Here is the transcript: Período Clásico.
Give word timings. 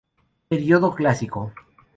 Período 0.49 0.95
Clásico. 0.95 1.53